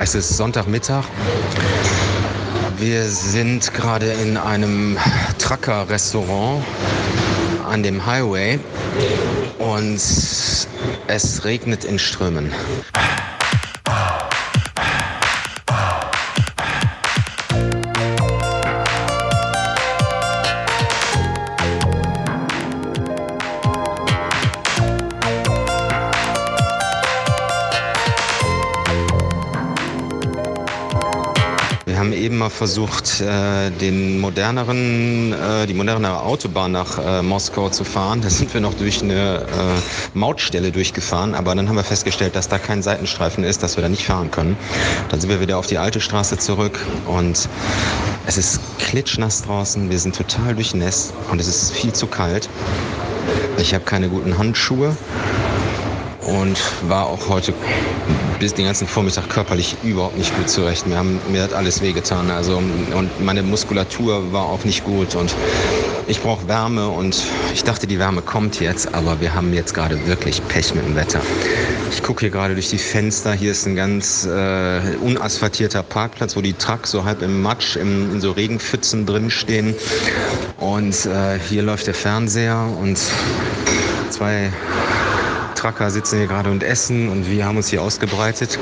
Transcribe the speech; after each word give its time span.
Es 0.00 0.14
ist 0.14 0.36
Sonntagmittag. 0.36 1.04
Wir 2.78 3.04
sind 3.04 3.74
gerade 3.74 4.06
in 4.12 4.36
einem 4.36 4.96
Trucker-Restaurant 5.38 6.62
an 7.68 7.82
dem 7.82 8.06
Highway 8.06 8.60
und 9.58 9.96
es 9.96 11.44
regnet 11.44 11.84
in 11.84 11.98
Strömen. 11.98 12.52
Mal 32.48 32.54
versucht, 32.54 33.20
äh, 33.20 33.70
den 33.70 34.20
moderneren, 34.20 35.34
äh, 35.34 35.66
die 35.66 35.74
modernere 35.74 36.22
Autobahn 36.22 36.72
nach 36.72 36.98
äh, 36.98 37.20
Moskau 37.20 37.68
zu 37.68 37.84
fahren. 37.84 38.22
Da 38.22 38.30
sind 38.30 38.54
wir 38.54 38.62
noch 38.62 38.72
durch 38.72 39.02
eine 39.02 39.44
Mautstelle 40.14 40.72
durchgefahren, 40.72 41.34
aber 41.34 41.54
dann 41.54 41.68
haben 41.68 41.76
wir 41.76 41.84
festgestellt, 41.84 42.36
dass 42.36 42.48
da 42.48 42.58
kein 42.58 42.82
Seitenstreifen 42.82 43.44
ist, 43.44 43.62
dass 43.62 43.76
wir 43.76 43.82
da 43.82 43.90
nicht 43.90 44.06
fahren 44.06 44.30
können. 44.30 44.56
Dann 45.10 45.20
sind 45.20 45.28
wir 45.28 45.40
wieder 45.40 45.58
auf 45.58 45.66
die 45.66 45.76
alte 45.76 46.00
Straße 46.00 46.38
zurück 46.38 46.80
und 47.04 47.50
es 48.26 48.38
ist 48.38 48.60
klitschnass 48.78 49.42
draußen. 49.42 49.90
Wir 49.90 49.98
sind 49.98 50.16
total 50.16 50.54
durchnässt 50.54 51.12
und 51.30 51.40
es 51.40 51.48
ist 51.48 51.72
viel 51.72 51.92
zu 51.92 52.06
kalt. 52.06 52.48
Ich 53.58 53.74
habe 53.74 53.84
keine 53.84 54.08
guten 54.08 54.38
Handschuhe 54.38 54.96
und 56.22 56.58
war 56.88 57.06
auch 57.06 57.28
heute 57.28 57.52
bis 58.38 58.54
den 58.54 58.66
ganzen 58.66 58.86
Vormittag 58.86 59.28
körperlich 59.28 59.76
überhaupt 59.82 60.16
nicht 60.16 60.34
gut 60.36 60.48
zurecht. 60.48 60.86
Mir, 60.86 60.96
haben, 60.96 61.20
mir 61.30 61.42
hat 61.42 61.52
alles 61.52 61.82
wehgetan. 61.82 62.30
Also, 62.30 62.56
und 62.56 63.20
meine 63.20 63.42
Muskulatur 63.42 64.32
war 64.32 64.46
auch 64.46 64.64
nicht 64.64 64.84
gut. 64.84 65.14
Und 65.14 65.34
ich 66.06 66.20
brauche 66.20 66.48
Wärme 66.48 66.88
und 66.88 67.22
ich 67.52 67.64
dachte, 67.64 67.86
die 67.86 67.98
Wärme 67.98 68.22
kommt 68.22 68.60
jetzt, 68.60 68.94
aber 68.94 69.20
wir 69.20 69.34
haben 69.34 69.52
jetzt 69.52 69.74
gerade 69.74 70.06
wirklich 70.06 70.40
Pech 70.48 70.74
mit 70.74 70.84
dem 70.86 70.96
Wetter. 70.96 71.20
Ich 71.90 72.02
gucke 72.02 72.20
hier 72.20 72.30
gerade 72.30 72.54
durch 72.54 72.70
die 72.70 72.78
Fenster. 72.78 73.34
Hier 73.34 73.52
ist 73.52 73.66
ein 73.66 73.76
ganz 73.76 74.24
äh, 74.24 74.80
unasphaltierter 75.02 75.82
Parkplatz, 75.82 76.34
wo 76.36 76.40
die 76.40 76.54
Trucks 76.54 76.92
so 76.92 77.04
halb 77.04 77.22
im 77.22 77.42
Matsch, 77.42 77.76
im, 77.76 78.14
in 78.14 78.20
so 78.20 78.32
Regenpfützen 78.32 79.04
drin 79.04 79.30
stehen. 79.30 79.74
Und 80.58 81.06
äh, 81.06 81.38
hier 81.48 81.62
läuft 81.62 81.86
der 81.86 81.94
Fernseher 81.94 82.66
und 82.80 82.98
zwei 84.10 84.50
Trucker 85.58 85.90
sitzen 85.90 86.18
hier 86.18 86.28
gerade 86.28 86.52
und 86.52 86.62
essen 86.62 87.08
und 87.08 87.28
wir 87.28 87.44
haben 87.44 87.56
uns 87.56 87.66
hier 87.66 87.82
ausgebreitet. 87.82 88.60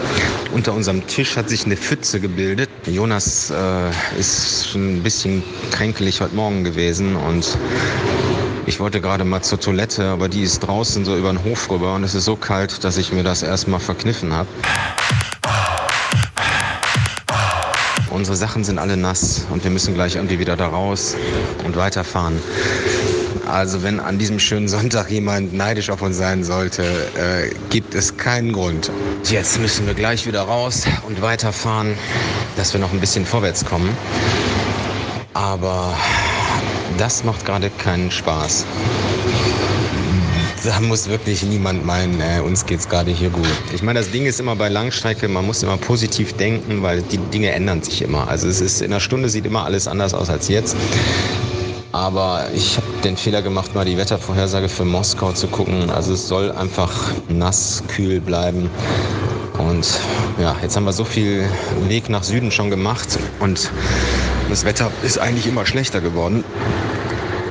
Unter 0.55 0.73
unserem 0.73 1.07
Tisch 1.07 1.37
hat 1.37 1.51
sich 1.51 1.67
eine 1.67 1.77
Pfütze 1.77 2.21
gebildet. 2.21 2.71
Jonas 2.87 3.51
äh, 3.51 3.91
ist 4.19 4.71
schon 4.71 4.97
ein 4.97 5.03
bisschen 5.03 5.43
kränkelig 5.73 6.23
heute 6.23 6.35
Morgen 6.35 6.65
gewesen 6.65 7.15
und 7.15 7.59
ich 8.65 8.81
wollte 8.81 9.03
gerade 9.03 9.25
mal 9.25 9.43
zur 9.43 9.61
Toilette, 9.61 10.07
aber 10.07 10.31
die 10.31 10.43
ist 10.43 10.61
draußen 10.61 11.05
so 11.05 11.15
über 11.15 11.31
den 11.35 11.45
Hof 11.45 11.69
rüber 11.69 11.95
und 11.97 12.03
es 12.03 12.15
ist 12.15 12.25
so 12.25 12.35
kalt, 12.35 12.83
dass 12.83 12.97
ich 12.97 13.13
mir 13.13 13.23
das 13.23 13.43
erstmal 13.43 13.81
verkniffen 13.81 14.33
habe. 14.33 14.49
Unsere 18.09 18.39
Sachen 18.39 18.65
sind 18.65 18.79
alle 18.79 18.97
nass 18.97 19.45
und 19.51 19.63
wir 19.65 19.71
müssen 19.71 19.93
gleich 19.93 20.17
irgendwie 20.17 20.39
wieder 20.39 20.57
da 20.57 20.69
raus 20.69 21.15
und 21.67 21.77
weiterfahren. 21.77 22.41
Also 23.47 23.83
wenn 23.83 24.01
an 24.01 24.19
diesem 24.19 24.39
schönen 24.39 24.69
Sonntag 24.69 25.11
jemand 25.11 25.55
neidisch 25.55 25.89
auf 25.91 26.03
uns 26.03 26.17
sein 26.17 26.43
sollte, 26.43 26.83
äh, 27.17 27.51
gibt 27.71 27.95
es 27.95 28.17
keinen 28.17 28.53
Grund. 28.53 28.91
Jetzt 29.25 29.61
müssen 29.61 29.87
wir 29.87 29.95
gleich 29.95 30.27
wieder 30.27 30.43
raus 30.43 30.85
und 31.07 31.23
weiterfahren, 31.23 31.95
dass 32.57 32.73
wir 32.73 32.81
noch 32.81 32.93
ein 32.93 33.01
bisschen 33.01 33.25
vorwärts 33.25 33.65
kommen. 33.65 33.97
Aber 35.35 35.97
das 36.99 37.23
macht 37.23 37.45
gerade 37.45 37.71
keinen 37.79 38.11
Spaß. 38.11 38.65
Da 40.65 40.81
muss 40.81 41.09
wirklich 41.09 41.45
niemand 41.45 41.87
meinen, 41.87 42.21
äh, 42.21 42.41
uns 42.41 42.67
geht's 42.67 42.89
gerade 42.89 43.13
hier 43.13 43.31
gut. 43.31 43.47
Ich 43.73 43.83
meine, 43.83 44.01
das 44.01 44.11
Ding 44.11 44.27
ist 44.27 44.41
immer 44.41 44.57
bei 44.57 44.69
Langstrecke, 44.69 45.29
man 45.29 45.47
muss 45.47 45.63
immer 45.63 45.77
positiv 45.77 46.33
denken, 46.33 46.83
weil 46.83 47.03
die 47.03 47.19
Dinge 47.19 47.53
ändern 47.53 47.83
sich 47.83 48.03
immer. 48.03 48.27
Also 48.27 48.49
es 48.49 48.61
ist 48.61 48.81
in 48.83 48.93
einer 48.93 48.99
Stunde 49.01 49.29
sieht 49.29 49.47
immer 49.47 49.65
alles 49.65 49.87
anders 49.87 50.13
aus 50.15 50.29
als 50.29 50.49
jetzt. 50.49 50.75
Aber 51.93 52.47
ich 52.55 52.77
habe 52.77 52.87
den 53.05 53.17
Fehler 53.17 53.43
gemacht, 53.43 53.75
mal 53.75 53.85
die 53.85 53.97
Wettervorhersage 53.97 54.69
für 54.69 54.85
Moskau 54.85 55.33
zu 55.33 55.47
gucken. 55.47 55.91
Also 55.91 56.13
es 56.13 56.29
soll 56.29 56.53
einfach 56.53 56.93
nass, 57.29 57.83
kühl 57.89 58.21
bleiben. 58.21 58.71
Und 59.59 60.01
ja, 60.39 60.55
jetzt 60.63 60.77
haben 60.77 60.85
wir 60.85 60.93
so 60.93 61.05
viel 61.05 61.49
Weg 61.89 62.11
nach 62.11 62.23
Süden 62.23 62.51
schon 62.51 62.69
gemacht 62.71 63.19
und 63.41 63.71
das 64.51 64.65
Wetter 64.65 64.91
ist 65.03 65.19
eigentlich 65.19 65.47
immer 65.47 65.65
schlechter 65.65 66.01
geworden. 66.01 66.45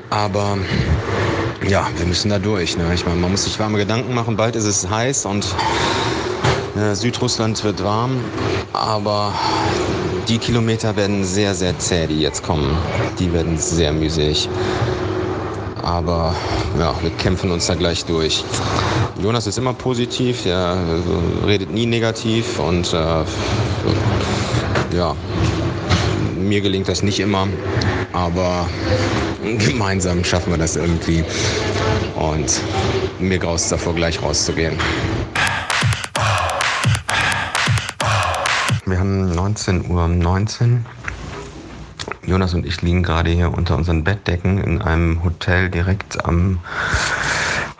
Aber 0.09 0.57
ja, 1.67 1.87
wir 1.97 2.05
müssen 2.05 2.29
da 2.29 2.39
durch. 2.39 2.77
Ne? 2.77 2.93
Ich 2.93 3.05
meine, 3.05 3.19
man 3.19 3.31
muss 3.31 3.45
sich 3.45 3.59
warme 3.59 3.77
Gedanken 3.77 4.13
machen. 4.13 4.37
Bald 4.37 4.55
ist 4.55 4.65
es 4.65 4.87
heiß 4.89 5.25
und 5.25 5.45
äh, 6.77 6.93
Südrussland 6.93 7.63
wird 7.63 7.83
warm. 7.83 8.19
Aber 8.71 9.33
die 10.27 10.37
Kilometer 10.39 10.95
werden 10.95 11.23
sehr, 11.23 11.53
sehr 11.53 11.77
zäh, 11.77 12.07
die 12.07 12.19
jetzt 12.21 12.43
kommen. 12.43 12.77
Die 13.19 13.31
werden 13.31 13.57
sehr 13.57 13.91
mühselig. 13.91 14.49
Aber 15.83 16.33
ja, 16.79 16.95
wir 17.01 17.11
kämpfen 17.11 17.51
uns 17.51 17.67
da 17.67 17.75
gleich 17.75 18.05
durch. 18.05 18.43
Jonas 19.21 19.47
ist 19.47 19.57
immer 19.57 19.73
positiv, 19.73 20.45
er 20.45 20.77
redet 21.45 21.71
nie 21.71 21.85
negativ 21.85 22.59
und 22.59 22.91
äh, 22.93 23.23
ja, 24.95 25.15
mir 26.37 26.61
gelingt 26.61 26.87
das 26.87 27.03
nicht 27.03 27.19
immer, 27.19 27.47
aber 28.13 28.67
gemeinsam 29.59 30.23
schaffen 30.23 30.51
wir 30.53 30.57
das 30.57 30.75
irgendwie. 30.75 31.23
Und 32.15 32.61
mir 33.19 33.37
graust 33.37 33.71
davor, 33.71 33.93
gleich 33.93 34.21
rauszugehen. 34.21 34.77
Wir 38.87 38.99
haben 38.99 39.31
19.19 39.31 39.89
Uhr. 39.89 40.07
19. 40.07 40.85
Jonas 42.27 42.53
und 42.53 42.67
ich 42.67 42.83
liegen 42.83 43.01
gerade 43.01 43.31
hier 43.31 43.51
unter 43.51 43.75
unseren 43.75 44.03
Bettdecken 44.03 44.59
in 44.59 44.79
einem 44.79 45.23
Hotel 45.23 45.71
direkt 45.71 46.23
am 46.23 46.59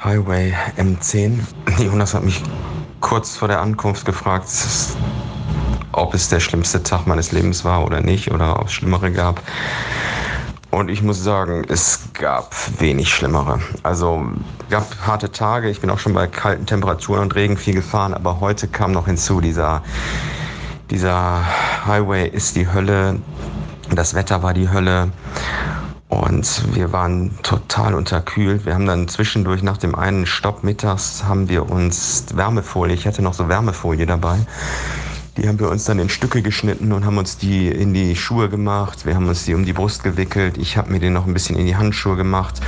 Highway 0.03 0.51
M10. 0.77 1.41
Jonas 1.77 2.15
hat 2.15 2.23
mich 2.23 2.41
kurz 3.01 3.37
vor 3.37 3.47
der 3.47 3.61
Ankunft 3.61 4.07
gefragt, 4.07 4.47
ob 5.91 6.15
es 6.15 6.29
der 6.29 6.39
schlimmste 6.39 6.81
Tag 6.81 7.05
meines 7.05 7.31
Lebens 7.31 7.63
war 7.63 7.85
oder 7.85 8.01
nicht 8.01 8.31
oder 8.31 8.59
ob 8.59 8.65
es 8.65 8.73
schlimmere 8.73 9.11
gab. 9.11 9.43
Und 10.71 10.89
ich 10.89 11.03
muss 11.03 11.23
sagen, 11.23 11.65
es 11.69 11.99
gab 12.13 12.55
wenig 12.79 13.13
schlimmere. 13.13 13.59
Also 13.83 14.25
gab 14.71 14.87
harte 15.05 15.31
Tage. 15.31 15.69
Ich 15.69 15.81
bin 15.81 15.91
auch 15.91 15.99
schon 15.99 16.13
bei 16.13 16.25
kalten 16.25 16.65
Temperaturen 16.65 17.21
und 17.21 17.35
Regen 17.35 17.57
viel 17.57 17.75
gefahren, 17.75 18.15
aber 18.15 18.39
heute 18.39 18.67
kam 18.67 18.91
noch 18.91 19.05
hinzu 19.05 19.39
dieser 19.39 19.83
dieser 20.89 21.43
Highway 21.85 22.27
ist 22.27 22.55
die 22.55 22.71
Hölle, 22.71 23.19
das 23.93 24.13
Wetter 24.13 24.43
war 24.43 24.53
die 24.53 24.69
Hölle 24.69 25.11
und 26.09 26.75
wir 26.75 26.91
waren 26.91 27.31
total 27.43 27.95
unterkühlt. 27.95 28.65
Wir 28.65 28.73
haben 28.73 28.85
dann 28.85 29.07
zwischendurch 29.07 29.63
nach 29.63 29.77
dem 29.77 29.95
einen 29.95 30.25
Stopp 30.25 30.63
mittags 30.63 31.23
haben 31.23 31.49
wir 31.49 31.69
uns 31.69 32.25
Wärmefolie, 32.33 32.95
ich 32.95 33.07
hatte 33.07 33.21
noch 33.21 33.33
so 33.33 33.49
Wärmefolie 33.49 34.05
dabei, 34.05 34.37
die 35.37 35.47
haben 35.47 35.59
wir 35.59 35.69
uns 35.69 35.85
dann 35.85 35.99
in 35.99 36.09
Stücke 36.09 36.41
geschnitten 36.41 36.91
und 36.93 37.05
haben 37.05 37.17
uns 37.17 37.37
die 37.37 37.67
in 37.67 37.93
die 37.93 38.15
Schuhe 38.15 38.47
gemacht. 38.47 39.05
Wir 39.05 39.15
haben 39.15 39.27
uns 39.27 39.43
die 39.43 39.53
um 39.53 39.65
die 39.65 39.73
Brust 39.73 40.01
gewickelt. 40.01 40.57
Ich 40.57 40.77
habe 40.77 40.91
mir 40.91 40.99
den 40.99 41.11
noch 41.11 41.27
ein 41.27 41.33
bisschen 41.33 41.57
in 41.57 41.65
die 41.65 41.75
Handschuhe 41.75 42.15
gemacht 42.15 42.61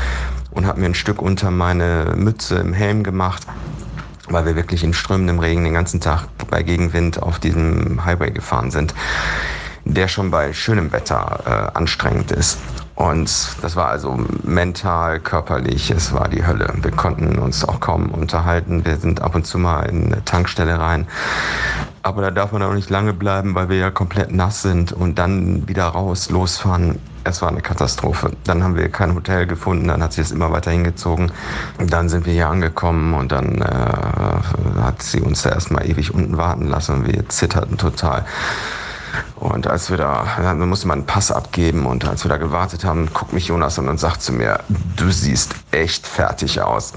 und 0.51 0.65
habe 0.65 0.81
mir 0.81 0.87
ein 0.87 0.93
Stück 0.93 1.21
unter 1.21 1.49
meine 1.49 2.13
Mütze 2.17 2.57
im 2.57 2.73
Helm 2.73 3.03
gemacht 3.03 3.47
weil 4.29 4.45
wir 4.45 4.55
wirklich 4.55 4.83
in 4.83 4.93
strömendem 4.93 5.39
Regen 5.39 5.63
den 5.63 5.73
ganzen 5.73 6.01
Tag 6.01 6.27
bei 6.49 6.63
Gegenwind 6.63 7.21
auf 7.21 7.39
diesem 7.39 8.05
Highway 8.05 8.31
gefahren 8.31 8.71
sind, 8.71 8.93
der 9.85 10.07
schon 10.07 10.31
bei 10.31 10.53
schönem 10.53 10.91
Wetter 10.91 11.71
äh, 11.73 11.77
anstrengend 11.77 12.31
ist. 12.31 12.57
Und 12.97 13.29
das 13.61 13.75
war 13.75 13.89
also 13.89 14.17
mental, 14.41 15.19
körperlich, 15.19 15.91
es 15.91 16.13
war 16.13 16.27
die 16.27 16.43
Hölle. 16.43 16.73
Wir 16.81 16.89
konnten 16.89 17.37
uns 17.37 17.63
auch 17.63 17.79
kaum 17.79 18.09
unterhalten. 18.09 18.85
Wir 18.85 18.97
sind 18.97 19.21
ab 19.21 19.35
und 19.35 19.45
zu 19.45 19.59
mal 19.59 19.83
in 19.83 20.11
eine 20.11 20.25
Tankstelle 20.25 20.79
rein. 20.79 21.07
Aber 22.01 22.23
da 22.23 22.31
darf 22.31 22.53
man 22.53 22.63
auch 22.63 22.73
nicht 22.73 22.89
lange 22.89 23.13
bleiben, 23.13 23.53
weil 23.53 23.69
wir 23.69 23.77
ja 23.77 23.91
komplett 23.91 24.31
nass 24.31 24.63
sind 24.63 24.93
und 24.93 25.19
dann 25.19 25.67
wieder 25.67 25.85
raus, 25.85 26.31
losfahren. 26.31 26.97
Es 27.23 27.39
war 27.43 27.49
eine 27.49 27.61
Katastrophe. 27.61 28.31
Dann 28.45 28.63
haben 28.63 28.75
wir 28.75 28.89
kein 28.89 29.13
Hotel 29.13 29.45
gefunden, 29.45 29.89
dann 29.89 30.01
hat 30.01 30.13
sich 30.13 30.25
es 30.25 30.31
immer 30.31 30.51
weiter 30.51 30.71
hingezogen. 30.71 31.31
Dann 31.77 32.09
sind 32.09 32.25
wir 32.25 32.33
hier 32.33 32.49
angekommen 32.49 33.13
und 33.13 33.31
dann 33.31 33.61
äh, 33.61 34.81
hat 34.81 35.03
sie 35.03 35.21
uns 35.21 35.43
da 35.43 35.51
erstmal 35.51 35.87
ewig 35.87 36.15
unten 36.15 36.37
warten 36.37 36.65
lassen 36.65 36.95
und 36.95 37.07
wir 37.07 37.29
zitterten 37.29 37.77
total. 37.77 38.25
Und 39.35 39.67
als 39.67 39.89
wir 39.89 39.97
da, 39.97 40.25
dann 40.37 40.67
musste 40.67 40.87
man 40.87 40.99
einen 40.99 41.07
Pass 41.07 41.31
abgeben 41.31 41.85
und 41.85 42.05
als 42.05 42.23
wir 42.23 42.29
da 42.29 42.37
gewartet 42.37 42.83
haben, 42.83 43.11
guckt 43.13 43.33
mich 43.33 43.47
Jonas 43.47 43.79
an 43.79 43.87
und 43.87 43.99
sagt 43.99 44.21
zu 44.21 44.33
mir, 44.33 44.59
du 44.95 45.09
siehst 45.11 45.55
echt 45.71 46.05
fertig 46.05 46.61
aus. 46.61 46.93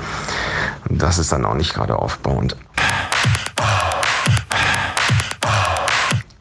Und 0.88 1.00
das 1.00 1.18
ist 1.18 1.32
dann 1.32 1.44
auch 1.44 1.54
nicht 1.54 1.74
gerade 1.74 1.96
aufbauend. 1.96 2.56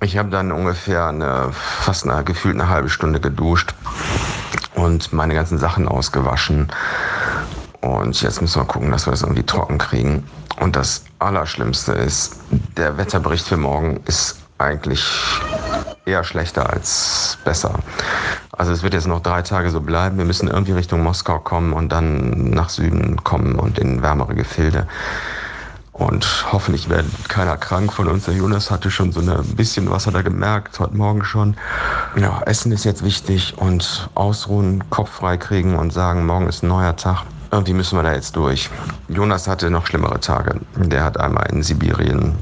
Ich 0.02 0.18
habe 0.18 0.30
dann 0.30 0.52
ungefähr 0.52 1.08
eine, 1.08 1.52
fast 1.52 2.08
eine, 2.08 2.24
gefühlt 2.24 2.56
eine 2.56 2.70
halbe 2.70 2.90
Stunde 2.90 3.20
geduscht 3.20 3.76
und 4.76 5.12
meine 5.12 5.34
ganzen 5.34 5.58
Sachen 5.58 5.88
ausgewaschen. 5.88 6.72
Und 7.82 8.22
jetzt 8.22 8.42
müssen 8.42 8.62
wir 8.62 8.66
gucken, 8.66 8.92
dass 8.92 9.08
wir 9.08 9.12
das 9.12 9.22
irgendwie 9.22 9.44
trocken 9.44 9.78
kriegen. 9.78 10.24
Und 10.60 10.76
das 10.76 11.04
Allerschlimmste 11.20 11.94
ist, 11.94 12.38
der 12.78 12.98
Wetterbericht 12.98 13.48
für 13.48 13.58
morgen 13.58 14.00
ist 14.06 14.38
eigentlich 14.58 15.04
eher 16.10 16.24
schlechter 16.24 16.70
als 16.70 17.38
besser. 17.46 17.74
Also 18.52 18.72
es 18.72 18.84
wird 18.84 18.94
jetzt 18.94 19.08
noch 19.08 19.22
drei 19.22 19.42
Tage 19.42 19.70
so 19.70 19.80
bleiben. 19.80 20.18
Wir 20.18 20.26
müssen 20.26 20.48
irgendwie 20.48 20.74
Richtung 20.74 21.02
Moskau 21.02 21.40
kommen 21.40 21.74
und 21.74 21.92
dann 21.92 22.50
nach 22.50 22.70
Süden 22.70 23.24
kommen 23.24 23.56
und 23.56 23.80
in 23.80 24.02
wärmere 24.02 24.36
Gefilde. 24.36 24.88
Und 25.94 26.46
hoffentlich 26.52 26.90
wird 26.90 27.06
keiner 27.28 27.58
krank 27.58 27.92
von 27.92 28.08
uns. 28.08 28.24
Der 28.26 28.34
Jonas 28.34 28.72
hatte 28.72 28.90
schon 28.90 29.12
so 29.12 29.20
ein 29.20 29.56
bisschen 29.56 29.90
was 29.92 30.08
hat 30.08 30.14
er 30.14 30.24
gemerkt, 30.24 30.80
heute 30.80 30.96
Morgen 30.96 31.26
schon. 31.26 31.58
Ja, 32.16 32.42
Essen 32.46 32.72
ist 32.72 32.86
jetzt 32.86 33.04
wichtig 33.04 33.54
und 33.58 34.10
ausruhen, 34.16 34.84
Kopf 34.90 35.10
frei 35.10 35.36
kriegen 35.36 35.78
und 35.78 35.92
sagen, 35.92 36.26
morgen 36.26 36.48
ist 36.48 36.64
ein 36.64 36.70
neuer 36.70 36.96
Tag. 36.96 37.24
Irgendwie 37.52 37.74
müssen 37.74 37.98
wir 37.98 38.04
da 38.04 38.14
jetzt 38.14 38.36
durch. 38.36 38.70
Jonas 39.10 39.48
hatte 39.48 39.70
noch 39.70 39.88
schlimmere 39.88 40.20
Tage. 40.20 40.62
Der 40.76 41.04
hat 41.04 41.20
einmal 41.20 41.48
in 41.52 41.64
Sibirien 41.64 42.36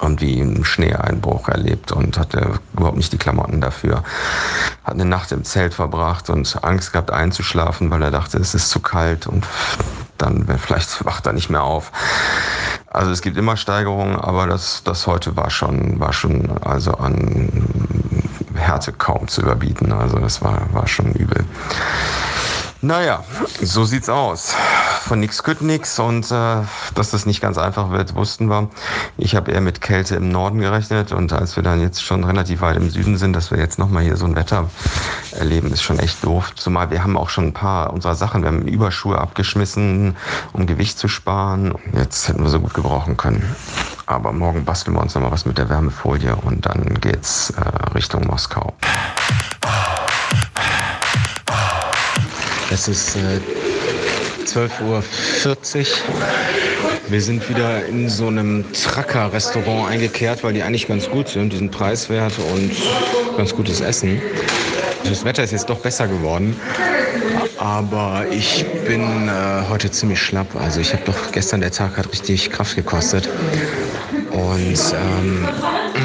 irgendwie 0.00 0.40
einen 0.40 0.64
Schneeeinbruch 0.64 1.48
erlebt 1.48 1.92
und 1.92 2.18
hatte 2.18 2.60
überhaupt 2.72 2.96
nicht 2.96 3.12
die 3.12 3.18
Klamotten 3.18 3.60
dafür. 3.60 4.02
Hat 4.84 4.94
eine 4.94 5.04
Nacht 5.04 5.32
im 5.32 5.44
Zelt 5.44 5.74
verbracht 5.74 6.30
und 6.30 6.62
Angst 6.62 6.92
gehabt 6.92 7.10
einzuschlafen, 7.10 7.90
weil 7.90 8.02
er 8.02 8.10
dachte, 8.10 8.38
es 8.38 8.54
ist 8.54 8.70
zu 8.70 8.80
kalt 8.80 9.26
und 9.26 9.46
dann 10.18 10.46
vielleicht 10.58 11.04
wacht 11.04 11.26
er 11.26 11.32
nicht 11.32 11.50
mehr 11.50 11.62
auf. 11.62 11.92
Also 12.88 13.10
es 13.12 13.22
gibt 13.22 13.36
immer 13.36 13.56
Steigerungen, 13.56 14.16
aber 14.16 14.46
das, 14.46 14.82
das 14.84 15.06
heute 15.06 15.36
war 15.36 15.50
schon, 15.50 16.00
war 16.00 16.12
schon 16.12 16.50
also 16.62 16.92
an 16.94 17.48
Härte 18.54 18.92
kaum 18.92 19.28
zu 19.28 19.42
überbieten. 19.42 19.92
Also 19.92 20.18
das 20.18 20.42
war, 20.42 20.62
war 20.72 20.86
schon 20.86 21.12
übel. 21.12 21.44
Naja, 22.82 23.22
so 23.62 23.84
sieht's 23.84 24.08
aus. 24.08 24.54
Von 25.06 25.20
nix 25.20 25.42
kütt 25.42 25.60
nix 25.60 25.98
und 25.98 26.30
äh, 26.30 26.62
dass 26.94 27.10
das 27.10 27.26
nicht 27.26 27.40
ganz 27.40 27.58
einfach 27.58 27.90
wird, 27.90 28.14
wussten 28.14 28.48
wir. 28.48 28.68
Ich 29.16 29.34
habe 29.34 29.50
eher 29.50 29.60
mit 29.60 29.80
Kälte 29.80 30.14
im 30.14 30.28
Norden 30.28 30.60
gerechnet 30.60 31.12
und 31.12 31.32
als 31.32 31.56
wir 31.56 31.62
dann 31.62 31.80
jetzt 31.80 32.02
schon 32.02 32.22
relativ 32.22 32.60
weit 32.60 32.76
im 32.76 32.90
Süden 32.90 33.16
sind, 33.16 33.32
dass 33.32 33.50
wir 33.50 33.58
jetzt 33.58 33.78
nochmal 33.78 34.04
hier 34.04 34.16
so 34.16 34.26
ein 34.26 34.36
Wetter 34.36 34.70
erleben, 35.32 35.72
ist 35.72 35.82
schon 35.82 35.98
echt 35.98 36.22
doof. 36.22 36.54
Zumal 36.54 36.90
wir 36.90 37.02
haben 37.02 37.16
auch 37.16 37.28
schon 37.28 37.46
ein 37.46 37.52
paar 37.52 37.92
unserer 37.92 38.14
Sachen, 38.14 38.42
wir 38.42 38.48
haben 38.48 38.68
Überschuhe 38.68 39.18
abgeschmissen, 39.18 40.16
um 40.52 40.66
Gewicht 40.66 40.98
zu 40.98 41.08
sparen. 41.08 41.74
Jetzt 41.94 42.28
hätten 42.28 42.42
wir 42.42 42.50
so 42.50 42.60
gut 42.60 42.74
gebrauchen 42.74 43.16
können. 43.16 43.42
Aber 44.06 44.32
morgen 44.32 44.64
basteln 44.64 44.94
wir 44.96 45.00
uns 45.02 45.14
nochmal 45.14 45.32
was 45.32 45.46
mit 45.46 45.58
der 45.58 45.68
Wärmefolie 45.68 46.36
und 46.36 46.66
dann 46.66 46.98
geht's 47.00 47.50
äh, 47.50 47.94
Richtung 47.94 48.26
Moskau. 48.26 48.72
Es 52.72 52.86
ist 52.86 53.16
äh, 53.16 53.40
12.40 54.46 54.82
Uhr. 54.82 55.02
Wir 57.08 57.20
sind 57.20 57.48
wieder 57.48 57.84
in 57.86 58.08
so 58.08 58.28
einem 58.28 58.64
Tracker-Restaurant 58.72 59.90
eingekehrt, 59.90 60.44
weil 60.44 60.52
die 60.52 60.62
eigentlich 60.62 60.88
ganz 60.88 61.08
gut 61.08 61.28
sind. 61.28 61.52
Die 61.52 61.56
sind 61.56 61.70
preiswert 61.70 62.34
und 62.38 62.72
ganz 63.36 63.54
gutes 63.54 63.80
Essen. 63.80 64.20
Das 65.04 65.24
Wetter 65.24 65.42
ist 65.42 65.52
jetzt 65.52 65.68
doch 65.68 65.78
besser 65.78 66.06
geworden. 66.06 66.56
Aber 67.58 68.24
ich 68.30 68.64
bin 68.86 69.28
äh, 69.28 69.32
heute 69.68 69.90
ziemlich 69.90 70.20
schlapp. 70.22 70.54
Also 70.56 70.80
ich 70.80 70.92
habe 70.92 71.02
doch 71.04 71.32
gestern 71.32 71.60
der 71.60 71.70
Tag 71.70 71.96
hat 71.96 72.10
richtig 72.12 72.50
Kraft 72.50 72.76
gekostet. 72.76 73.28
Und 74.30 74.94
ähm, 74.94 75.48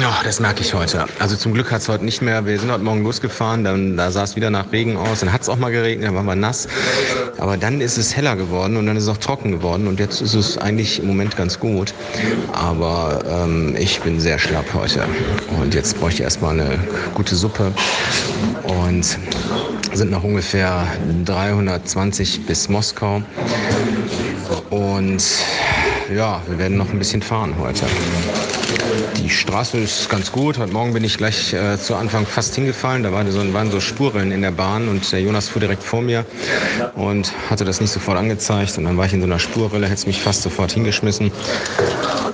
oh, 0.04 0.24
das 0.24 0.40
merke 0.40 0.62
ich 0.62 0.74
heute. 0.74 1.06
Also 1.18 1.36
zum 1.36 1.54
Glück 1.54 1.70
hat 1.70 1.80
es 1.80 1.88
heute 1.88 2.04
nicht 2.04 2.20
mehr. 2.20 2.44
Wir 2.44 2.58
sind 2.58 2.70
heute 2.70 2.82
Morgen 2.82 3.02
losgefahren, 3.02 3.64
dann 3.64 3.96
da 3.96 4.10
sah 4.10 4.24
es 4.24 4.36
wieder 4.36 4.50
nach 4.50 4.70
Regen 4.72 4.96
aus. 4.96 5.20
Dann 5.20 5.32
hat 5.32 5.42
es 5.42 5.48
auch 5.48 5.56
mal 5.56 5.70
geregnet, 5.70 6.08
dann 6.08 6.14
waren 6.14 6.26
wir 6.26 6.34
nass. 6.34 6.68
Aber 7.38 7.56
dann 7.56 7.80
ist 7.80 7.96
es 7.96 8.14
heller 8.16 8.36
geworden 8.36 8.76
und 8.76 8.86
dann 8.86 8.96
ist 8.96 9.04
es 9.04 9.08
auch 9.08 9.16
trocken 9.16 9.52
geworden. 9.52 9.86
Und 9.86 10.00
jetzt 10.00 10.20
ist 10.20 10.34
es 10.34 10.58
eigentlich 10.58 11.00
im 11.00 11.06
Moment 11.06 11.36
ganz 11.36 11.58
gut. 11.58 11.94
Aber 12.52 13.22
ähm, 13.28 13.74
ich 13.78 14.00
bin 14.00 14.20
sehr 14.20 14.38
schlapp 14.38 14.66
heute. 14.74 15.04
Und 15.60 15.74
jetzt 15.74 15.98
bräuchte 15.98 16.22
ich 16.22 16.24
erstmal 16.24 16.60
eine 16.60 16.78
gute 17.14 17.36
Suppe. 17.36 17.72
Und 18.64 19.18
sind 19.92 20.10
noch 20.10 20.24
ungefähr 20.24 20.86
320 21.24 22.44
bis 22.46 22.68
Moskau. 22.68 23.22
Und 24.70 25.22
ja, 26.14 26.40
wir 26.46 26.58
werden 26.58 26.76
noch 26.76 26.90
ein 26.90 26.98
bisschen 26.98 27.22
fahren 27.22 27.54
heute. 27.58 27.84
Die 29.16 29.28
Straße 29.28 29.78
ist 29.78 30.08
ganz 30.08 30.30
gut. 30.30 30.58
Heute 30.58 30.72
Morgen 30.72 30.92
bin 30.92 31.02
ich 31.02 31.16
gleich 31.16 31.52
äh, 31.52 31.76
zu 31.78 31.94
Anfang 31.94 32.26
fast 32.26 32.54
hingefallen. 32.54 33.02
Da 33.02 33.12
war 33.12 33.26
so, 33.30 33.52
waren 33.52 33.70
so 33.70 33.80
Spurrillen 33.80 34.30
in 34.30 34.42
der 34.42 34.52
Bahn 34.52 34.88
und 34.88 35.10
der 35.10 35.20
Jonas 35.20 35.48
fuhr 35.48 35.60
direkt 35.60 35.82
vor 35.82 36.02
mir 36.02 36.24
und 36.94 37.32
hatte 37.50 37.64
das 37.64 37.80
nicht 37.80 37.90
sofort 37.90 38.18
angezeigt. 38.18 38.78
Und 38.78 38.84
dann 38.84 38.96
war 38.96 39.06
ich 39.06 39.12
in 39.12 39.20
so 39.20 39.26
einer 39.26 39.38
Spurrille, 39.38 39.86
hätte 39.86 39.96
es 39.96 40.06
mich 40.06 40.20
fast 40.20 40.42
sofort 40.42 40.72
hingeschmissen. 40.72 41.32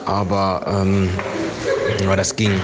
Aber 0.05 0.85
ähm, 0.85 1.09
ja, 2.05 2.15
das 2.17 2.37
ging. 2.37 2.61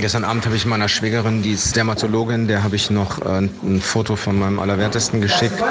Gestern 0.00 0.24
Abend 0.24 0.46
habe 0.46 0.54
ich 0.54 0.64
meiner 0.64 0.88
Schwägerin, 0.88 1.42
die 1.42 1.52
ist 1.52 1.74
Dermatologin, 1.74 2.46
der 2.46 2.62
habe 2.62 2.76
ich 2.76 2.88
noch 2.88 3.20
äh, 3.20 3.40
ein 3.40 3.80
Foto 3.80 4.16
von 4.16 4.38
meinem 4.38 4.60
Allerwertesten 4.60 5.20
geschickt. 5.20 5.62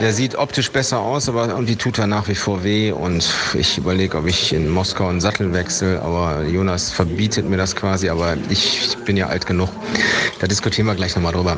Der 0.00 0.12
sieht 0.12 0.36
optisch 0.36 0.70
besser 0.70 1.00
aus, 1.00 1.28
aber 1.28 1.48
die 1.62 1.76
tut 1.76 1.98
er 1.98 2.06
nach 2.06 2.28
wie 2.28 2.34
vor 2.34 2.62
weh. 2.62 2.92
Und 2.92 3.28
ich 3.54 3.78
überlege, 3.78 4.18
ob 4.18 4.26
ich 4.26 4.52
in 4.52 4.70
Moskau 4.70 5.08
einen 5.08 5.20
Sattel 5.20 5.52
wechsle. 5.52 6.02
Aber 6.02 6.44
Jonas 6.44 6.90
verbietet 6.90 7.48
mir 7.48 7.56
das 7.56 7.74
quasi. 7.74 8.08
Aber 8.08 8.36
ich 8.50 8.96
bin 9.04 9.16
ja 9.16 9.28
alt 9.28 9.46
genug. 9.46 9.70
Da 10.38 10.46
diskutieren 10.46 10.86
wir 10.86 10.94
gleich 10.94 11.16
nochmal 11.16 11.32
drüber. 11.32 11.56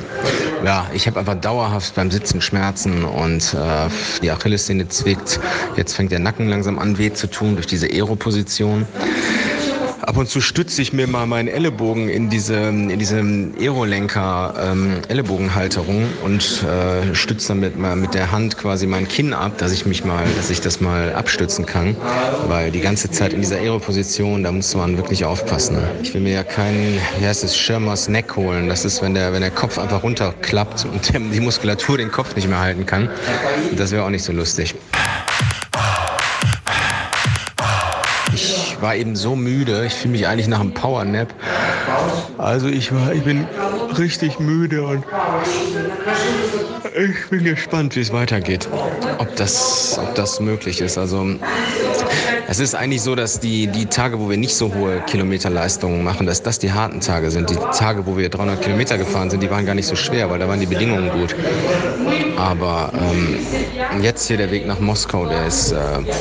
Ja, 0.65 0.89
ich 0.95 1.07
habe 1.07 1.19
einfach 1.19 1.35
dauerhaft 1.35 1.95
beim 1.97 2.11
Sitzen 2.11 2.41
Schmerzen 2.41 3.05
und 3.05 3.55
äh, 3.55 3.89
die 4.23 4.31
Achillessehne 4.31 4.89
zwickt. 4.89 5.41
Jetzt 5.77 5.95
fängt 5.95 6.13
der 6.13 6.21
Nacken 6.21 6.49
langsam 6.49 6.79
an 6.79 6.97
weh 6.97 7.13
zu 7.13 7.29
tun 7.29 7.55
durch 7.55 7.67
diese 7.67 7.87
Aero-Position. 7.87 8.87
Ab 10.09 10.17
und 10.17 10.27
zu 10.27 10.41
stütze 10.41 10.81
ich 10.81 10.95
mir 10.95 11.07
mal 11.07 11.27
meinen 11.27 11.49
Ellenbogen 11.49 12.09
in 12.09 12.31
diese, 12.31 12.57
in 12.57 12.99
diese 12.99 13.19
Aerolenker 13.61 14.55
ähm, 14.59 15.03
und 16.25 16.63
äh, 16.63 17.15
stütze 17.15 17.49
damit 17.49 17.77
mal 17.77 17.95
mit 17.95 18.15
der 18.15 18.33
Hand 18.33 18.57
quasi 18.57 18.87
mein 18.87 19.07
Kinn 19.07 19.35
ab, 19.35 19.59
dass 19.59 19.71
ich 19.71 19.85
mich 19.85 20.07
mal, 20.07 20.25
dass 20.39 20.49
ich 20.49 20.63
das 20.63 20.81
mal 20.81 21.13
abstützen 21.13 21.67
kann. 21.67 21.95
Weil 22.47 22.71
die 22.71 22.81
ganze 22.81 23.11
Zeit 23.11 23.35
in 23.35 23.43
dieser 23.43 23.59
Aero-Position, 23.59 24.45
da 24.45 24.51
muss 24.51 24.75
man 24.75 24.97
wirklich 24.97 25.27
aufpassen. 25.27 25.77
Ich 26.03 26.15
will 26.15 26.23
mir 26.23 26.33
ja 26.33 26.43
keinen, 26.43 26.99
wie 27.19 27.27
heißt 27.27 27.45
es, 27.45 27.55
Schirmers 27.55 28.09
Neck 28.09 28.35
holen. 28.35 28.71
Das 28.71 28.87
ist, 28.87 29.03
wenn 29.03 29.13
der, 29.13 29.35
wenn 29.35 29.43
der 29.43 29.51
Kopf 29.51 29.79
einfach 29.79 30.03
runterklappt 30.03 30.87
und 30.87 31.13
die 31.35 31.41
Muskulatur 31.41 31.99
den 31.99 32.11
Kopf 32.11 32.35
nicht 32.35 32.49
mehr 32.49 32.61
halten 32.61 32.87
kann. 32.87 33.11
Das 33.77 33.93
wäre 33.93 34.05
auch 34.05 34.11
nicht 34.11 34.25
so 34.25 34.33
lustig. 34.33 34.75
War 38.81 38.95
eben 38.95 39.17
so 39.17 39.37
müde. 39.37 39.85
Ich 39.87 39.95
fühle 39.95 40.13
mich 40.13 40.27
eigentlich 40.27 40.49
nach 40.49 40.61
einem 40.61 40.73
Powernap. 40.73 41.29
Also 42.39 42.69
ich 42.69 42.95
war, 42.95 43.13
ich 43.13 43.23
bin 43.23 43.47
richtig 43.99 44.39
müde 44.39 44.85
und 44.85 45.05
ich 46.97 47.31
bin 47.31 47.45
gespannt, 47.45 47.97
wie 47.97 48.01
es 48.01 48.13
weitergeht. 48.13 48.69
Ob 49.19 49.35
das, 49.37 49.99
ob 50.01 50.15
das 50.15 50.41
möglich 50.41 50.81
ist. 50.81 50.99
Also 50.99 51.27
es 52.51 52.61
ist 52.61 52.75
eigentlich 52.75 53.03
so, 53.03 53.15
dass 53.15 53.41
die, 53.41 53.67
die 53.67 53.87
Tage, 53.87 54.19
wo 54.19 54.31
wir 54.31 54.37
nicht 54.37 54.55
so 54.55 54.73
hohe 54.75 55.01
Kilometerleistungen 55.01 56.03
machen, 56.03 56.27
dass 56.27 56.43
das 56.43 56.59
die 56.59 56.73
harten 56.73 57.01
Tage 57.01 57.31
sind. 57.31 57.51
Die 57.51 57.57
Tage, 57.77 58.07
wo 58.07 58.17
wir 58.17 58.31
300 58.31 58.63
Kilometer 58.63 58.97
gefahren 58.97 59.31
sind, 59.31 59.43
die 59.43 59.51
waren 59.51 59.67
gar 59.67 59.75
nicht 59.75 59.87
so 59.87 59.97
schwer, 59.97 60.31
weil 60.31 60.39
da 60.39 60.49
waren 60.49 60.61
die 60.61 60.67
Bedingungen 60.67 61.11
gut. 61.11 61.37
Aber 62.39 62.91
ähm, 62.95 63.39
jetzt 64.03 64.29
hier 64.29 64.39
der 64.39 64.51
Weg 64.51 64.67
nach 64.67 64.81
Moskau, 64.81 65.27
der 65.27 65.47
ist, 65.47 65.73
äh, 65.73 65.77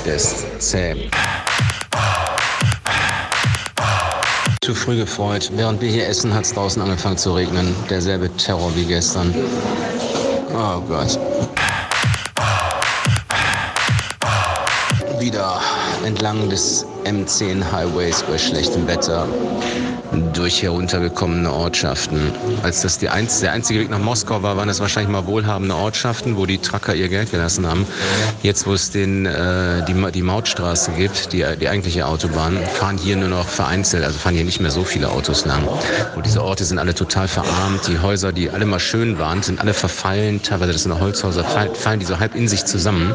der 0.06 0.16
ist 0.16 0.46
zäh. 0.60 1.10
Zu 4.67 4.75
früh 4.75 4.97
gefreut. 4.97 5.50
Während 5.55 5.79
wir 5.79 5.89
hier 5.89 6.09
essen, 6.09 6.33
hat 6.33 6.43
es 6.43 6.53
draußen 6.53 6.81
angefangen 6.81 7.17
zu 7.17 7.33
regnen. 7.33 7.74
Derselbe 7.89 8.29
Terror 8.36 8.69
wie 8.75 8.83
gestern. 8.83 9.33
Oh 10.53 10.81
Gott. 10.81 11.17
Wieder 15.21 15.62
entlang 16.05 16.50
des 16.50 16.86
M10 17.05 17.63
Highways 17.71 18.21
bei 18.24 18.38
schlechtem 18.38 18.86
Wetter 18.88 19.25
durch 20.34 20.62
heruntergekommene 20.62 21.52
Ortschaften. 21.52 22.32
Als 22.64 22.82
das 22.82 22.98
die 22.98 23.10
einz 23.10 23.40
der 23.42 23.52
einzige 23.52 23.80
Weg 23.80 23.90
nach 23.90 24.00
Moskau 24.00 24.42
war, 24.44 24.58
waren 24.58 24.68
das 24.68 24.80
wahrscheinlich 24.80 25.12
mal 25.12 25.26
wohlhabende 25.26 25.76
Ortschaften, 25.76 26.38
wo 26.38 26.46
die 26.46 26.58
Trucker 26.58 26.96
ihr 26.96 27.10
Geld 27.10 27.32
gelassen 27.32 27.68
haben. 27.68 27.86
Jetzt, 28.44 28.68
wo 28.68 28.74
es 28.74 28.92
den, 28.92 29.26
äh, 29.26 29.84
die, 29.86 30.12
die 30.12 30.22
Mautstraße 30.22 30.92
gibt, 30.92 31.34
die, 31.34 31.46
die 31.60 31.70
eigentliche 31.70 32.06
Autobahn, 32.06 32.58
fahren 32.74 32.98
hier 32.98 33.16
nur 33.16 33.30
noch 33.30 33.48
vereinzelt, 33.48 34.04
also 34.04 34.18
fahren 34.18 34.36
hier 34.36 34.46
nicht 34.46 34.60
mehr 34.60 34.72
so 34.72 34.84
viele 34.84 35.10
Autos 35.10 35.46
lang. 35.46 35.68
Und 36.16 36.26
diese 36.26 36.44
Orte 36.44 36.64
sind 36.64 36.80
alle 36.80 36.94
total 36.94 37.28
verarmt. 37.28 37.88
Die 37.88 38.00
Häuser, 38.00 38.32
die 38.32 38.50
alle 38.50 38.66
mal 38.66 38.80
schön 38.80 39.20
waren, 39.20 39.44
sind 39.44 39.60
alle 39.60 39.74
verfallen. 39.74 40.42
Teilweise 40.42 40.74
das 40.74 40.84
sind 40.84 41.00
Holzhäuser, 41.00 41.44
fallen 41.44 42.00
die 42.00 42.06
so 42.06 42.20
halb 42.20 42.36
in 42.36 42.48
sich 42.48 42.66
zusammen. 42.66 43.14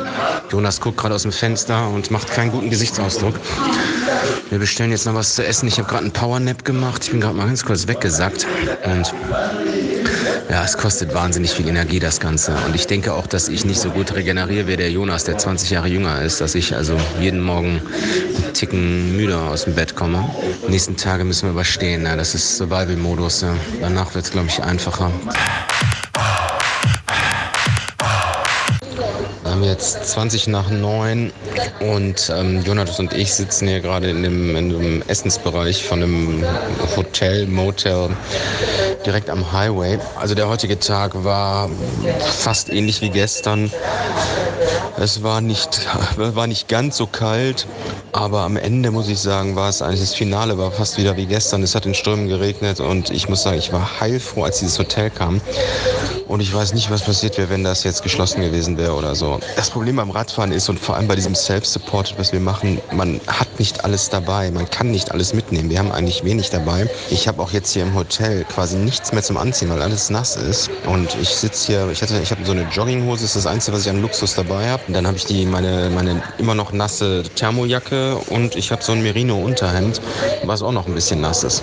Jonas 0.51 0.81
guckt 0.81 0.99
gerade 0.99 1.15
aus 1.15 1.23
dem 1.23 1.33
Fenster 1.33 1.89
und 1.89 2.11
macht 2.11 2.31
keinen 2.31 2.53
guten 2.53 2.71
Gesichtsausdruck. 2.71 3.35
Wir 4.53 4.59
bestellen 4.59 4.91
jetzt 4.91 5.07
noch 5.07 5.15
was 5.15 5.35
zu 5.35 5.47
essen. 5.47 5.67
Ich 5.67 5.79
habe 5.79 5.89
gerade 5.89 6.03
einen 6.03 6.13
Powernap 6.13 6.63
gemacht. 6.63 7.05
Ich 7.05 7.11
bin 7.11 7.23
gerade 7.23 7.35
mal 7.35 7.47
ganz 7.47 7.65
kurz 7.65 7.89
weggesackt. 7.89 8.47
Und 8.85 9.15
ja, 10.51 10.63
es 10.63 10.77
kostet 10.77 11.15
wahnsinnig 11.15 11.53
viel 11.53 11.67
Energie, 11.67 11.99
das 11.99 12.21
Ganze. 12.21 12.55
Und 12.67 12.75
ich 12.75 12.87
denke 12.87 13.15
auch, 13.15 13.27
dass 13.27 13.49
ich 13.49 13.65
nicht 13.65 13.81
so 13.81 13.89
gut 13.89 14.15
regeneriere 14.15 14.67
wie 14.67 14.77
der 14.77 14.91
Jonas, 14.91 15.25
der 15.25 15.39
20 15.39 15.71
Jahre 15.71 15.89
jünger 15.89 16.21
ist, 16.21 16.43
dass 16.43 16.55
ich 16.55 16.77
also 16.77 16.99
jeden 17.19 17.41
Morgen 17.41 17.81
einen 17.81 18.53
Ticken 18.53 19.17
müder 19.17 19.41
aus 19.41 19.65
dem 19.65 19.75
Bett 19.75 19.97
komme. 19.97 20.29
Nächsten 20.69 20.99
Tage 20.99 21.25
müssen 21.25 21.45
wir 21.45 21.53
überstehen. 21.53 22.05
Ja, 22.05 22.15
das 22.15 22.35
ist 22.35 22.59
Survival-Modus. 22.59 23.41
Ja. 23.41 23.55
Danach 23.81 24.15
wird 24.15 24.27
es, 24.27 24.33
glaube 24.33 24.49
ich, 24.49 24.63
einfacher. 24.63 25.11
Jetzt 29.65 30.05
20 30.05 30.49
nach 30.49 30.71
9 30.71 31.33
und 31.81 32.33
ähm, 32.35 32.63
Jonas 32.65 32.99
und 32.99 33.13
ich 33.13 33.33
sitzen 33.33 33.69
hier 33.69 33.81
gerade 33.81 34.11
in 34.11 34.23
dem, 34.23 34.57
in 34.57 34.69
dem 34.71 35.03
Essensbereich 35.09 35.85
von 35.85 36.03
einem 36.03 36.45
Hotel, 36.97 37.47
Motel 37.47 38.11
direkt 39.05 39.31
am 39.31 39.53
Highway. 39.53 39.99
Also 40.17 40.35
der 40.35 40.49
heutige 40.49 40.79
Tag 40.79 41.25
war 41.25 41.71
fast 42.21 42.71
ähnlich 42.71 43.01
wie 43.03 43.11
gestern. 43.11 43.71
Es 44.99 45.23
war 45.23 45.41
nicht, 45.41 45.89
war 46.17 46.47
nicht 46.47 46.69
ganz 46.69 46.97
so 46.97 47.07
kalt, 47.07 47.67
aber 48.13 48.41
am 48.41 48.57
Ende 48.57 48.91
muss 48.91 49.09
ich 49.09 49.19
sagen, 49.19 49.57
war 49.57 49.69
es 49.69 49.83
eigentlich 49.83 50.01
das 50.01 50.15
Finale 50.15 50.59
war 50.59 50.71
fast 50.71 50.99
wieder 50.99 51.17
wie 51.17 51.27
gestern. 51.27 51.63
Es 51.63 51.75
hat 51.75 51.87
in 51.87 51.95
Strömen 51.95 52.29
geregnet 52.29 52.81
und 52.81 53.11
ich 53.11 53.29
muss 53.29 53.43
sagen, 53.43 53.59
ich 53.59 53.73
war 53.73 54.01
heilfroh, 54.01 54.45
als 54.45 54.59
dieses 54.59 54.79
Hotel 54.79 55.11
kam. 55.11 55.41
Und 56.29 56.41
ich 56.41 56.53
weiß 56.55 56.73
nicht, 56.73 56.91
was 56.91 57.03
passiert 57.03 57.37
wäre, 57.37 57.51
wenn 57.51 57.63
das 57.63 57.85
jetzt 57.85 58.03
geschlossen 58.03 58.41
gewesen 58.41 58.79
wäre 58.79 58.95
oder 58.95 59.15
so. 59.15 59.39
Das 59.55 59.69
Problem 59.69 59.97
beim 59.97 60.11
Radfahren 60.11 60.51
ist 60.51 60.69
und 60.71 60.81
vor 60.81 60.97
allem 60.97 61.07
bei 61.07 61.15
diesem 61.15 61.35
Self-Support, 61.35 62.15
was 62.17 62.33
wir 62.33 62.41
machen, 62.41 62.81
man 62.91 63.21
hat 63.27 63.59
nicht 63.59 63.85
alles 63.85 64.09
dabei. 64.09 64.51
Man 64.51 64.69
kann 64.71 64.91
nicht 64.91 65.13
alles 65.13 65.35
mitnehmen. 65.35 65.69
Wir 65.69 65.79
haben 65.79 65.93
eigentlich 65.93 66.25
wenig 66.25 66.49
dabei. 66.49 66.89
Ich 67.11 67.29
habe 67.29 67.43
auch 67.43 67.53
jetzt 67.53 67.73
hier 67.73 67.83
im 67.83 67.95
Hotel 67.95 68.45
quasi 68.45 68.77
nichts 68.77 69.13
mehr 69.13 69.23
zum 69.23 69.37
Anziehen, 69.37 69.69
weil 69.69 69.83
alles 69.83 70.09
nass 70.09 70.37
ist. 70.37 70.71
Und 70.87 71.15
ich 71.21 71.29
sitze 71.29 71.67
hier, 71.67 71.91
ich, 71.91 72.01
ich 72.01 72.31
habe 72.31 72.45
so 72.45 72.53
eine 72.53 72.63
Jogginghose, 72.71 73.23
das 73.23 73.37
ist 73.37 73.45
das 73.45 73.47
Einzige, 73.47 73.77
was 73.77 73.85
ich 73.85 73.91
an 73.91 74.01
Luxus 74.01 74.35
dabei 74.35 74.71
habe. 74.71 74.72
Und 74.87 74.95
dann 74.95 75.07
habe 75.07 75.17
ich 75.17 75.25
die, 75.25 75.47
meine, 75.47 75.91
meine 75.91 76.23
immer 76.39 76.55
noch 76.55 76.73
nasse 76.73 77.23
Thermojacke 77.35 78.17
und 78.31 78.57
ich 78.57 78.71
habe 78.73 78.83
so 78.83 78.93
ein 78.93 79.03
Merino-Unterhemd, 79.03 80.01
was 80.45 80.63
auch 80.63 80.73
noch 80.73 80.87
ein 80.87 80.95
bisschen 80.95 81.21
nass 81.21 81.45
ist. 81.45 81.63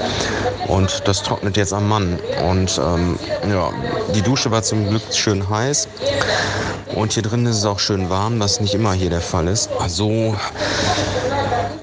Und 0.67 1.07
das 1.07 1.23
trocknet 1.23 1.57
jetzt 1.57 1.73
am 1.73 1.87
Mann. 1.87 2.19
Und 2.47 2.79
ähm, 2.83 3.17
ja, 3.49 3.71
die 4.13 4.21
Dusche 4.21 4.51
war 4.51 4.63
zum 4.63 4.89
Glück 4.89 5.01
schön 5.11 5.49
heiß. 5.49 5.87
Und 6.95 7.13
hier 7.13 7.23
drin 7.23 7.45
ist 7.45 7.57
es 7.57 7.65
auch 7.65 7.79
schön 7.79 8.09
warm, 8.09 8.39
was 8.39 8.59
nicht 8.59 8.73
immer 8.73 8.93
hier 8.93 9.09
der 9.09 9.21
Fall 9.21 9.47
ist. 9.47 9.69
So 9.87 10.35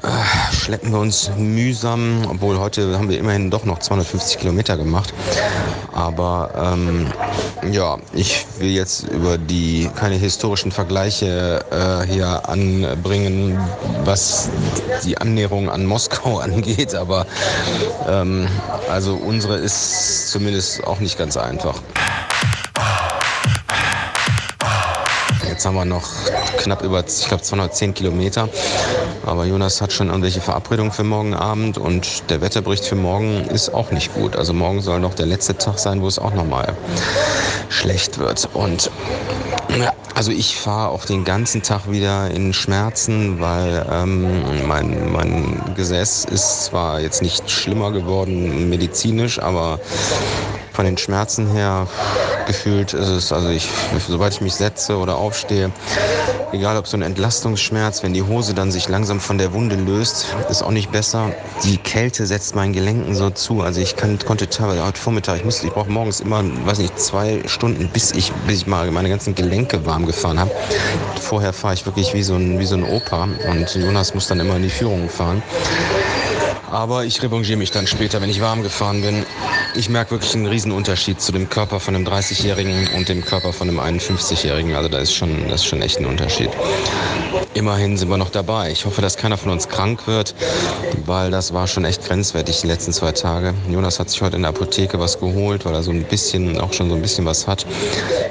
äh, 0.02 0.54
schleppen 0.54 0.92
wir 0.92 0.98
uns 0.98 1.30
mühsam, 1.36 2.26
obwohl 2.28 2.58
heute 2.58 2.98
haben 2.98 3.08
wir 3.08 3.18
immerhin 3.18 3.50
doch 3.50 3.64
noch 3.64 3.78
250 3.78 4.38
Kilometer 4.38 4.76
gemacht. 4.76 5.12
Aber 5.96 6.50
ähm, 6.54 7.06
ja, 7.72 7.96
ich 8.12 8.44
will 8.58 8.68
jetzt 8.68 9.08
über 9.08 9.38
die 9.38 9.90
keine 9.96 10.16
historischen 10.16 10.70
Vergleiche 10.70 11.64
äh, 11.70 12.06
hier 12.06 12.46
anbringen, 12.46 13.58
was 14.04 14.50
die 15.06 15.16
Annäherung 15.16 15.70
an 15.70 15.86
Moskau 15.86 16.38
angeht. 16.40 16.94
Aber 16.94 17.26
ähm, 18.06 18.46
also 18.90 19.14
unsere 19.14 19.56
ist 19.56 20.30
zumindest 20.30 20.84
auch 20.84 21.00
nicht 21.00 21.16
ganz 21.16 21.38
einfach. 21.38 21.80
Haben 25.66 25.74
wir 25.74 25.84
noch 25.84 26.08
knapp 26.58 26.82
über, 26.82 27.04
ich 27.06 27.26
glaube, 27.26 27.42
210 27.42 27.92
Kilometer. 27.92 28.48
Aber 29.24 29.44
Jonas 29.44 29.80
hat 29.80 29.92
schon 29.92 30.08
irgendwelche 30.08 30.40
Verabredungen 30.40 30.92
für 30.92 31.02
morgen 31.02 31.34
Abend 31.34 31.76
und 31.76 32.30
der 32.30 32.40
Wetterbericht 32.40 32.84
für 32.84 32.94
morgen 32.94 33.44
ist 33.46 33.74
auch 33.74 33.90
nicht 33.90 34.14
gut. 34.14 34.36
Also 34.36 34.52
morgen 34.52 34.80
soll 34.80 35.00
noch 35.00 35.14
der 35.14 35.26
letzte 35.26 35.58
Tag 35.58 35.80
sein, 35.80 36.00
wo 36.02 36.06
es 36.06 36.20
auch 36.20 36.32
nochmal 36.32 36.76
schlecht 37.68 38.18
wird. 38.18 38.48
Und 38.54 38.92
also 40.14 40.30
ich 40.30 40.56
fahre 40.56 40.90
auch 40.90 41.04
den 41.04 41.24
ganzen 41.24 41.62
Tag 41.62 41.90
wieder 41.90 42.30
in 42.30 42.52
Schmerzen, 42.52 43.40
weil 43.40 43.84
ähm, 43.90 44.68
mein, 44.68 45.12
mein 45.12 45.74
Gesäß 45.74 46.26
ist 46.26 46.64
zwar 46.66 47.00
jetzt 47.00 47.22
nicht 47.22 47.50
schlimmer 47.50 47.90
geworden 47.90 48.70
medizinisch, 48.70 49.40
aber 49.40 49.80
von 50.76 50.84
den 50.84 50.98
Schmerzen 50.98 51.46
her 51.46 51.88
gefühlt 52.46 52.92
ist 52.92 53.08
es, 53.08 53.32
also 53.32 53.48
ich, 53.48 53.66
sobald 54.06 54.34
ich 54.34 54.42
mich 54.42 54.54
setze 54.54 54.98
oder 54.98 55.16
aufstehe, 55.16 55.72
egal 56.52 56.76
ob 56.76 56.86
so 56.86 56.98
ein 56.98 57.02
Entlastungsschmerz, 57.02 58.02
wenn 58.02 58.12
die 58.12 58.22
Hose 58.22 58.52
dann 58.52 58.70
sich 58.70 58.86
langsam 58.86 59.18
von 59.18 59.38
der 59.38 59.54
Wunde 59.54 59.76
löst, 59.76 60.26
ist 60.50 60.62
auch 60.62 60.70
nicht 60.70 60.92
besser. 60.92 61.30
Die 61.64 61.78
Kälte 61.78 62.26
setzt 62.26 62.54
meinen 62.54 62.74
Gelenken 62.74 63.14
so 63.14 63.30
zu. 63.30 63.62
Also 63.62 63.80
ich 63.80 63.96
kann, 63.96 64.18
konnte 64.18 64.50
teilweise 64.50 64.84
heute 64.84 65.00
Vormittag, 65.00 65.38
ich 65.38 65.44
musste, 65.44 65.66
ich 65.66 65.72
brauche 65.72 65.90
morgens 65.90 66.20
immer, 66.20 66.44
weiß 66.44 66.78
nicht, 66.78 67.00
zwei 67.00 67.40
Stunden, 67.46 67.88
bis 67.88 68.12
ich, 68.12 68.34
bis 68.46 68.58
ich 68.58 68.66
mal 68.66 68.90
meine 68.90 69.08
ganzen 69.08 69.34
Gelenke 69.34 69.86
warm 69.86 70.04
gefahren 70.04 70.38
habe. 70.38 70.50
Vorher 71.18 71.54
fahre 71.54 71.72
ich 71.72 71.86
wirklich 71.86 72.12
wie 72.12 72.22
so 72.22 72.34
ein, 72.34 72.58
wie 72.60 72.66
so 72.66 72.76
ein 72.76 72.84
Opa 72.84 73.28
und 73.48 73.74
Jonas 73.74 74.12
muss 74.12 74.26
dann 74.26 74.40
immer 74.40 74.56
in 74.56 74.62
die 74.62 74.70
Führung 74.70 75.08
fahren. 75.08 75.42
Aber 76.76 77.06
ich 77.06 77.22
revanchiere 77.22 77.56
mich 77.56 77.70
dann 77.70 77.86
später, 77.86 78.20
wenn 78.20 78.28
ich 78.28 78.42
warm 78.42 78.62
gefahren 78.62 79.00
bin. 79.00 79.24
Ich 79.76 79.88
merke 79.88 80.10
wirklich 80.10 80.34
einen 80.34 80.44
riesen 80.44 80.72
Unterschied 80.72 81.22
zu 81.22 81.32
dem 81.32 81.48
Körper 81.48 81.80
von 81.80 81.94
einem 81.94 82.06
30-Jährigen 82.06 82.88
und 82.94 83.08
dem 83.08 83.24
Körper 83.24 83.54
von 83.54 83.70
einem 83.70 83.80
51-Jährigen. 83.80 84.74
Also 84.74 84.90
da 84.90 84.98
ist 84.98 85.14
schon, 85.14 85.48
das 85.48 85.62
ist 85.62 85.68
schon 85.68 85.80
echt 85.80 86.00
ein 86.00 86.04
Unterschied. 86.04 86.50
Immerhin 87.56 87.96
sind 87.96 88.10
wir 88.10 88.18
noch 88.18 88.28
dabei. 88.28 88.70
Ich 88.70 88.84
hoffe, 88.84 89.00
dass 89.00 89.16
keiner 89.16 89.38
von 89.38 89.50
uns 89.50 89.66
krank 89.66 90.06
wird, 90.06 90.34
weil 91.06 91.30
das 91.30 91.54
war 91.54 91.66
schon 91.66 91.86
echt 91.86 92.04
grenzwertig 92.04 92.60
die 92.60 92.66
letzten 92.66 92.92
zwei 92.92 93.12
Tage. 93.12 93.54
Jonas 93.70 93.98
hat 93.98 94.10
sich 94.10 94.20
heute 94.20 94.36
in 94.36 94.42
der 94.42 94.50
Apotheke 94.50 95.00
was 95.00 95.18
geholt, 95.18 95.64
weil 95.64 95.72
er 95.72 95.82
so 95.82 95.90
ein 95.90 96.04
bisschen, 96.04 96.60
auch 96.60 96.74
schon 96.74 96.90
so 96.90 96.96
ein 96.96 97.00
bisschen 97.00 97.24
was 97.24 97.46
hat. 97.46 97.64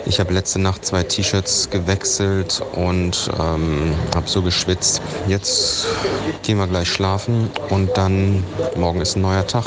Ich 0.06 0.20
habe 0.20 0.32
letzte 0.32 0.60
Nacht 0.60 0.86
zwei 0.86 1.02
T-Shirts 1.02 1.72
gewechselt 1.72 2.62
und 2.74 3.32
ähm, 3.40 3.96
habe 4.14 4.30
so 4.30 4.44
geschwitzt. 4.44 5.02
Jetzt 5.28 5.88
gehen 6.44 6.60
wir 6.60 6.68
gleich 6.68 6.88
schlafen 6.88 7.50
und 7.70 7.98
dann 7.98 8.44
morgen 8.78 9.02
ist 9.02 9.16
ein 9.16 9.24
neuer 9.24 9.48
Tag. 9.48 9.66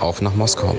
Auf 0.00 0.20
nach 0.20 0.34
Moskau. 0.34 0.74